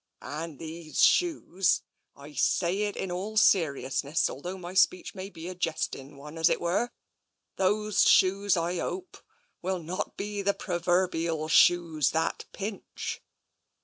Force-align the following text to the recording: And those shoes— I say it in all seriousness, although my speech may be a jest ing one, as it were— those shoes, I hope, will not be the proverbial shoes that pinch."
And 0.23 0.57
those 0.57 1.03
shoes— 1.05 1.83
I 2.15 2.33
say 2.33 2.81
it 2.85 2.95
in 2.97 3.11
all 3.11 3.37
seriousness, 3.37 4.31
although 4.31 4.57
my 4.57 4.73
speech 4.73 5.13
may 5.13 5.29
be 5.29 5.47
a 5.47 5.53
jest 5.53 5.95
ing 5.95 6.17
one, 6.17 6.39
as 6.39 6.49
it 6.49 6.59
were— 6.59 6.89
those 7.59 8.09
shoes, 8.09 8.57
I 8.57 8.77
hope, 8.79 9.17
will 9.61 9.77
not 9.77 10.17
be 10.17 10.41
the 10.41 10.55
proverbial 10.55 11.47
shoes 11.49 12.09
that 12.13 12.45
pinch." 12.51 13.21